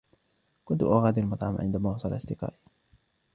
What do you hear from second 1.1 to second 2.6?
المطعم عندما وصل أصدقائي.